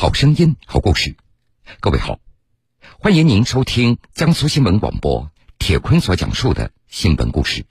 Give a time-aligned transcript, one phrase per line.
[0.00, 1.16] 好声音，好故事。
[1.80, 2.20] 各位好，
[3.00, 5.28] 欢迎您收听江苏新闻广播
[5.58, 7.66] 铁坤所讲述的新闻故事。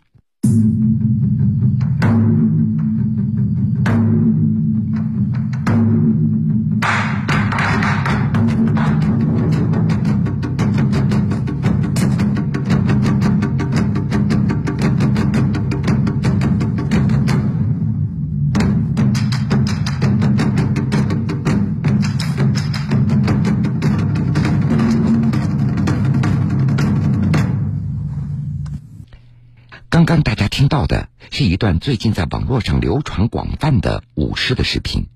[31.47, 35.07] 一段最近在网络上流传广泛的舞狮的视频，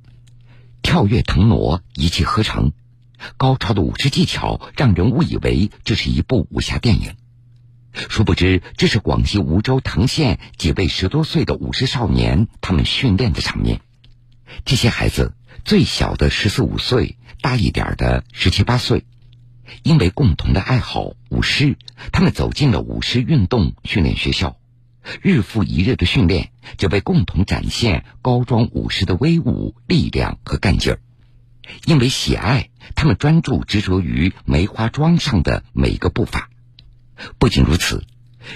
[0.81, 2.71] 跳跃腾挪，一气呵成，
[3.37, 7.15] 高超的舞狮技巧让人误以为这是一部武侠电影。
[7.93, 13.81] 殊不知，这是广西梧州藤县几位十多岁的舞狮少年他们训练的场面。
[14.63, 15.33] 这些孩子
[15.65, 19.03] 最小的十四五岁，大一点的十七八岁，
[19.83, 21.77] 因为共同的爱好舞狮，
[22.13, 24.55] 他们走进了舞狮运动训练学校。
[25.21, 30.99] 日复一日的训练，就为共同展现高庄武士的威武、力量和干劲儿。
[31.85, 36.49] 因为喜爱，他们专注执着于梅花桩上的每一个步伐。
[37.37, 38.03] 不仅如此，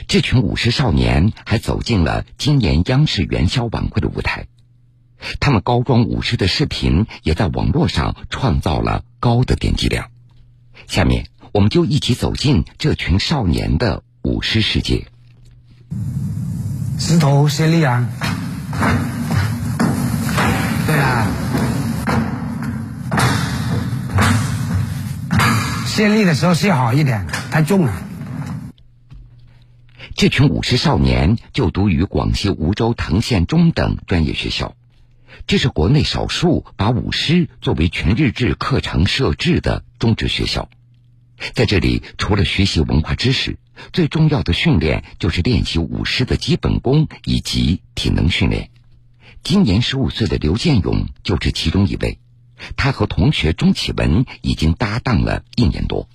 [0.08, 4.48] 这群武士少年还走进了今年央视元宵晚会的舞台。
[5.40, 10.12] 他们高庄舞狮的视频也在网络上创造了高的点击量。
[10.88, 15.08] 下面，我们就一起走进这群少年的舞狮世界。
[16.98, 18.08] 石头先立啊！
[20.88, 21.28] 对啊，
[25.86, 27.94] 先立的时候卸好一点，太重了。
[30.16, 34.74] 这群舞狮少年就读于广西梧州藤县中等专业学校，
[35.46, 40.70] 这是国内少数把舞狮作为全日制课程设置的中职学校。
[41.54, 43.58] 在这里，除了学习文化知识，
[43.92, 48.70] 最重要的训练就是练习舞狮的基本功以及体能训练。
[49.44, 52.20] 今年十五岁的刘建勇就是其中一位，
[52.78, 56.08] 他和同学钟启文已经搭档了一年多。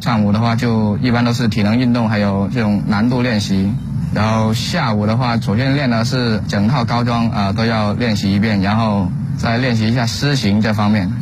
[0.00, 3.72] 上午的话就一般都是体能运动，还有这种难度练习。
[4.14, 11.12] 然后下午的话，首先练的是整套高桩啊都要练习一遍，然后再练习一下狮形这方面。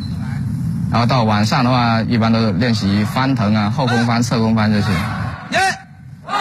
[0.90, 4.88] 然后到晚上的话，一般都是练习翻腾啊、后空翻、侧空翻这些。
[5.50, 5.56] 一、
[6.24, 6.34] 二、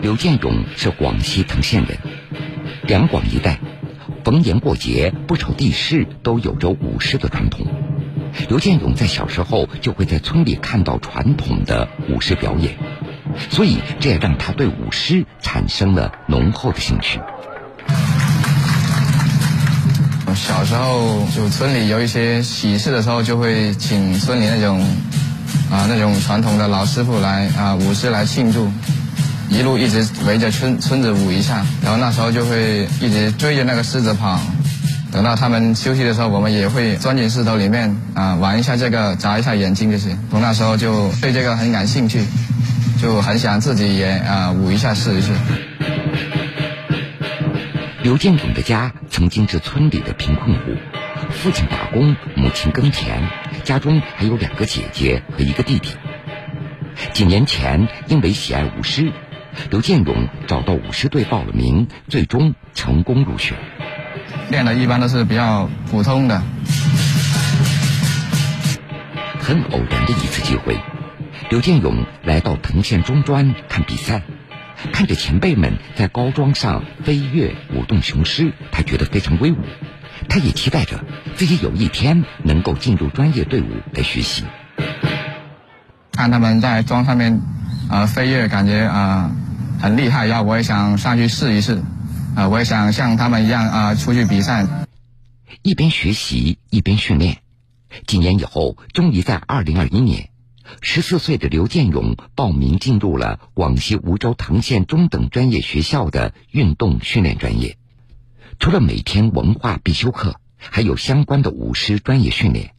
[0.00, 1.96] 刘建勇是广西藤县人，
[2.82, 3.60] 两广一带，
[4.24, 7.64] 逢年过节、不愁地势，都有着舞狮的传统。
[8.48, 12.76] 刘建勇在小时候就会在村里看到传统的舞狮表演。
[13.50, 17.20] 所以，这也让他对舞狮产生了浓厚的兴趣。
[20.34, 24.80] 小时候，就村里有一些喜事的时候，就会请村里那种
[25.70, 28.72] 啊那种传统的老师傅来啊舞狮来庆祝，
[29.50, 34.40] 一路一直围着村村子舞一下，然后那时候就会一直追着那个狮子跑。
[35.12, 40.16] 等到他们休息的时候，我们也会钻进狮头里面啊玩一下这个，眨一下眼睛这些。
[40.30, 42.24] 从那时候就对这个很感兴趣。
[43.02, 45.32] 就很想自己也啊舞一下试一试。
[48.04, 50.76] 刘建勇的家曾经是村里的贫困户，
[51.30, 53.28] 父亲打工，母亲耕田，
[53.64, 55.96] 家中还有两个姐姐和一个弟弟。
[57.12, 59.10] 几年前，因为喜爱舞狮，
[59.68, 63.56] 刘建勇找到舞狮队报了名，最终成功入选。
[64.48, 66.40] 练的一般都是比较普通的。
[69.40, 70.76] 很偶然的一次机会。
[71.52, 74.22] 刘建勇来到藤县中专看比赛，
[74.90, 79.58] 看着前辈们在高桩上飞跃舞动雄狮，他觉得非常威武。
[80.30, 81.04] 他也期待着
[81.36, 84.44] 自己有一天能够进入专业队伍来学习。
[86.12, 87.42] 看他们在桩上面
[87.90, 89.30] 啊飞跃，感觉啊
[89.78, 91.82] 很厉害，然后我也想上去试一试，
[92.34, 94.66] 啊我也想像他们一样啊出去比赛。
[95.60, 97.36] 一边学习一边训练，
[98.06, 100.30] 几年以后，终于在二零二一年。
[100.80, 107.76] 十四岁的刘建勇报名进入了广西梧州藤县中等专业学校的运动训练专业。
[108.58, 112.74] 除了每天文化必修课，还有相关的舞狮专业训练。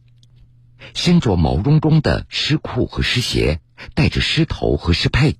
[0.94, 3.60] 身着毛茸茸的狮裤和狮鞋，
[3.94, 5.36] 带着狮头和狮佩，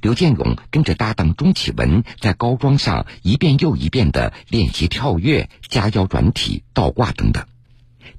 [0.00, 7.46] 刘建勇跟着搭档钟启文在高桩上一遍又一遍的练习跳跃、夹腰转体、倒挂等等。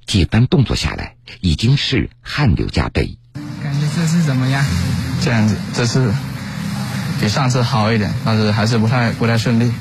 [0.05, 3.17] 几番动作下来，已经是汗流浃背。
[4.03, 4.65] 这次怎么样？
[5.21, 6.13] 这样子，这次
[7.21, 9.71] 比上次好一点，但是还是不太不太顺利。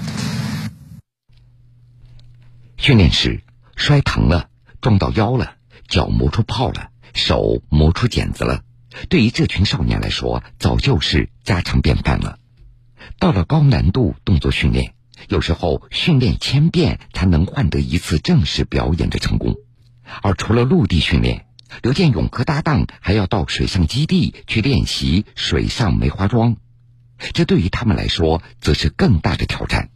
[2.77, 3.43] 训练时
[3.75, 4.49] 摔疼了，
[4.81, 5.55] 撞到腰了，
[5.89, 8.63] 脚磨出泡了，手磨出茧子了。
[9.09, 12.39] 对于这群少年来说，早就是家常便饭了。
[13.19, 14.95] 到了高难度动作训练，
[15.27, 19.57] 有时候训练千遍才能换得一次正式表演的成功。
[20.23, 21.47] 而除了陆地训练，
[21.81, 26.57] 刘建勇和搭档还要到水上基地去练习水上梅花桩，
[27.33, 29.89] 这对于他们来说则是更大的挑战。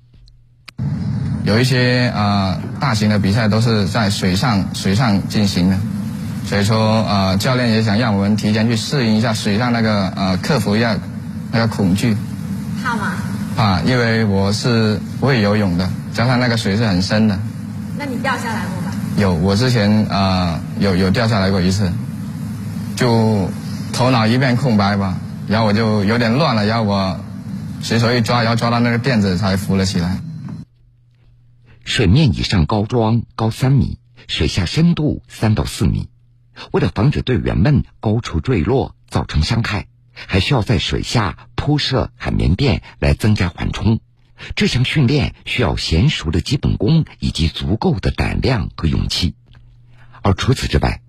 [1.44, 5.78] 有一些呃大型的比赛都是在水上水上进行的，
[6.46, 10.99] 所以说呃教练也想让我们提前去适应一下水上那个呃克服一下
[11.52, 12.17] 那个恐惧。
[12.82, 13.12] 怕吗？
[13.56, 17.38] 怕，因为我是不会游泳的，加上那个水是很深的。
[17.99, 18.85] 那你掉下来过吗？
[19.18, 21.90] 有，我之前呃有有掉下来过一次，
[22.96, 23.50] 就
[23.92, 25.18] 头脑一片空白吧，
[25.48, 27.20] 然后我就有点乱了，然后我
[27.80, 30.20] 随手一抓，然后抓到那个垫子才浮了起来。
[31.84, 33.98] 水面以上高桩高三米，
[34.28, 36.08] 水下深度三到四米。
[36.72, 44.00] 为了防止队员们高处坠落造成伤害，还需要在水下铺设海绵垫来增加缓冲。
[44.54, 49.34] 这项训练需要娴熟的基本功以及足够的胆量和勇气。
[50.22, 51.00] 而除此之外，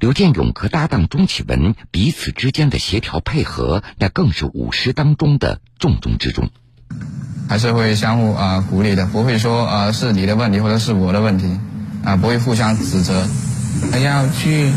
[0.00, 6.50] 刘建勇和搭档钟启文彼此之间的协调配合，那更是舞狮当中的重中之重。
[7.48, 11.58] 还是会相互啊鼓励的，不会说啊是你的问题或者是我的问题，
[12.02, 13.26] 啊不会互相指责。
[14.02, 14.72] 要去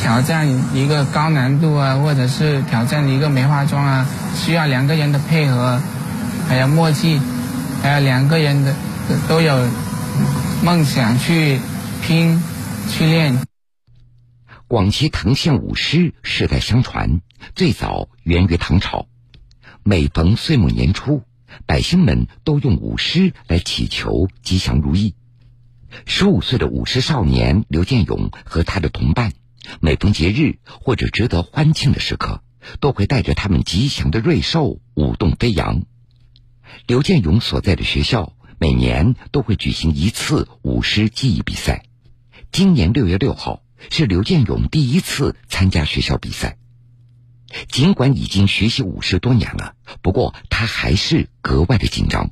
[0.00, 4.06] 挑战一个高难度啊，或者是挑战一个梅花桩啊，
[4.36, 5.80] 需要两个人的配合，
[6.48, 7.20] 还有默契，
[7.84, 8.74] 还有两个人的
[9.28, 9.68] 都有
[10.62, 11.60] 梦想去
[12.02, 12.40] 拼
[12.88, 13.46] 去练。
[14.66, 17.20] 广西藤县舞狮世代相传，
[17.54, 19.06] 最早源于唐朝，
[19.82, 21.24] 每逢岁末年初。
[21.66, 25.14] 百姓们都用舞狮来祈求吉祥如意。
[26.06, 29.34] 十五岁的舞狮少年刘建勇和他的同伴，
[29.80, 32.42] 每逢节日或者值得欢庆的时刻，
[32.80, 35.82] 都会带着他们吉祥的瑞兽舞动飞扬。
[36.86, 41.84] 刘建勇所在的学校每年都会举行一次舞狮技艺比赛。
[42.52, 46.56] 今年六月六号是刘建勇第一次参加学校比赛。
[47.68, 52.30] 尽管已经学习舞狮多年了，不过他还是格外的紧张。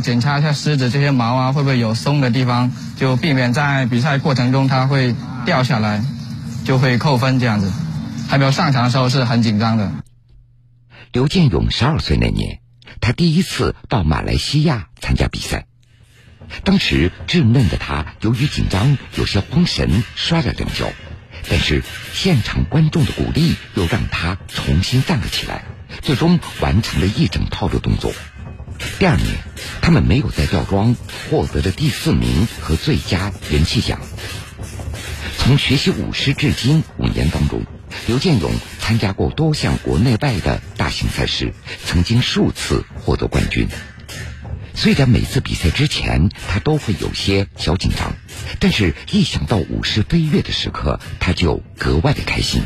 [0.00, 5.14] 检查一下狮子这些毛啊，会不会有松的地方，就避免在比赛过程中它会
[5.44, 6.02] 掉下来，
[6.64, 7.72] 就会扣分这样子。
[8.28, 9.90] 还没有上场的时候是很紧张的。
[11.12, 12.60] 刘建勇十二岁那年，
[13.00, 15.66] 他第一次到马来西亚参加比赛。
[16.64, 20.90] 当时稚嫩的他由于紧张有些慌神，摔了两跤。
[21.48, 25.64] 但是现场观众的鼓励又让他重新站了起来，
[26.02, 28.12] 最终完成了一整套的动作。
[28.98, 29.26] 第二年，
[29.80, 30.96] 他们没有再吊装，
[31.30, 34.00] 获得了第四名和最佳人气奖。
[35.38, 37.62] 从学习舞狮至今五年当中。
[38.06, 41.54] 刘建勇参加过多项国内外的大型赛事，
[41.86, 43.66] 曾经数次获得冠军。
[44.74, 48.12] 虽然每次比赛之前他都会有些小紧张，
[48.60, 52.62] 但是一想到舞狮飞跃的时刻，他就格外的开心。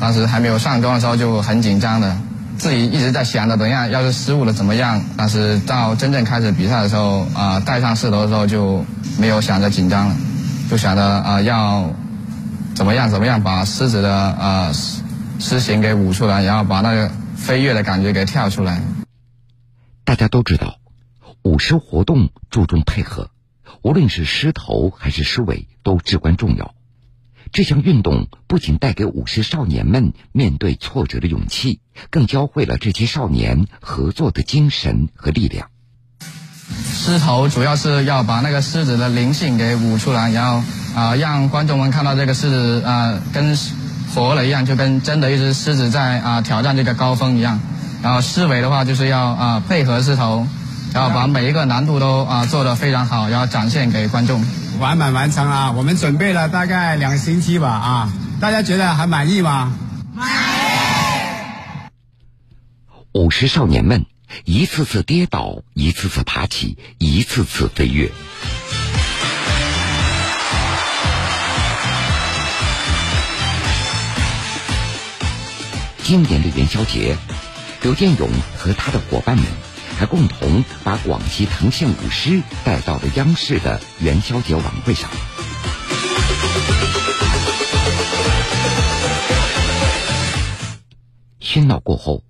[0.00, 2.18] 当时还没有上妆的时候就很紧张的，
[2.58, 5.04] 自己一直在想着，等下要是失误了怎么样。
[5.16, 8.84] 但是到真正开始比赛的时候，啊，带上狮头的时候就
[9.18, 10.16] 没有想着紧张了，
[10.70, 11.90] 就想着啊要。
[12.74, 13.08] 怎么样？
[13.08, 14.70] 怎么样把狮子的呃
[15.40, 18.82] 狮形给舞出来，然后把那个飞跃的感觉给跳出来。
[20.04, 20.76] 大家都知道，
[21.42, 23.30] 舞狮活动注重配合，
[23.80, 26.74] 无论是狮头还是狮尾都至关重要。
[27.52, 35.68] 这项运动不仅带给舞狮少年们面对挫折的勇气，更教会了这些少年合作的精神和力量。
[36.92, 40.62] 狮头主要是要把那个狮子的灵性给舞出来，然后
[40.94, 43.56] 啊，让观众们看到这个狮子啊，跟
[44.14, 47.60] 活了一样，就跟真的一只狮子在啊挑战这个高峰一样。
[48.02, 50.46] 然后狮尾的话，就是要啊配合狮头，
[50.92, 54.44] 然后把每一个难度都啊做得非常好，然后展现给观众。
[54.78, 59.72] 完满完成了，我们准备了大概两个星期吧啊，大家觉得还满意吗？
[60.14, 60.36] 满意。
[63.12, 64.06] 五十少年们。
[64.44, 68.10] 一次次跌倒，一次次爬起，一次次飞跃。
[76.02, 77.16] 今年的元宵节，
[77.82, 78.28] 刘建勇
[78.58, 79.46] 和他的伙伴们
[79.98, 85.10] 还共同把广西藤县舞狮带到了央视的元宵节晚会上。
[91.40, 92.22] 喧闹过后，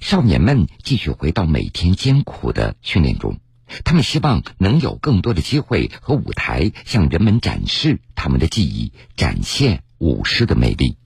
[0.00, 3.38] 少年们继续回到每天艰苦的训练中。
[3.82, 10.98] 他们希望能有更多的机会和舞台，向人们展示他们的技艺，展现舞狮的魅力。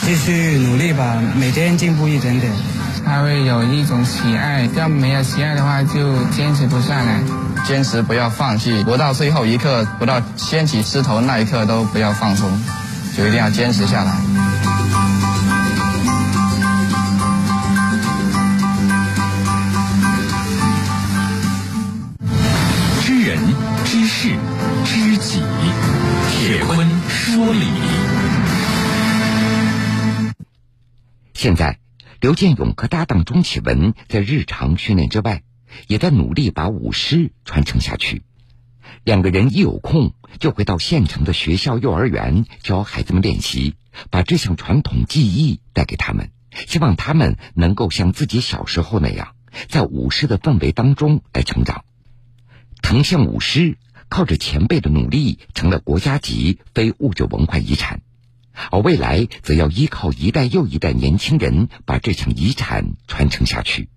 [0.00, 2.52] 继续努力吧，每天进步一点点。
[3.04, 7.20] 他会有一种喜爱，要没有喜爱的话，就坚持不下来。
[7.66, 12.50] 坚持不要放弃，不到最后一刻，不到掀起狮头那一刻都不要放松，
[13.16, 14.12] 就一定要坚持下来。
[23.04, 23.38] 知人、
[23.84, 24.30] 知事
[24.84, 25.42] 知己，
[26.30, 27.66] 铁坤说理。
[31.34, 31.76] 现在，
[32.22, 35.42] 刘建勇和搭档钟启文在日常训练之外，
[35.88, 38.22] 也在努力把舞狮传承下去。
[39.02, 43.74] 两个人一有空，就会到县城的学校、幼儿园教孩子们练习，
[44.08, 46.30] 把这项传统技艺带给他们，
[46.68, 49.34] 希望他们能够像自己小时候那样，
[49.68, 51.84] 在舞狮的氛围当中来成长。
[52.82, 53.78] 藤县舞狮。
[54.08, 58.02] 靠着前辈的努力，成了国家级非物质文化遗产，
[58.70, 63.88] 而未来则要依靠一代又一代年轻人把这项遗产传承下去。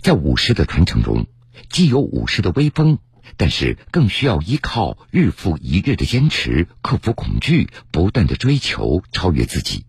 [0.00, 1.26] 在舞狮的传承中，
[1.68, 2.98] 既有舞狮的威风，
[3.36, 9.84] 但是更需要依靠日复一日的坚持，克服恐惧，不断的追求超越自己。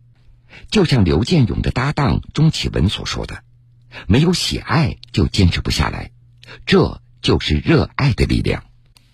[0.70, 3.44] 就像刘建勇的搭档钟启文所说的
[4.08, 6.12] ：“没有喜爱，就坚持不下来。
[6.66, 8.64] 这就是热爱的力量。”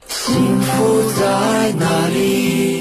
[0.07, 2.80] 幸福在哪里？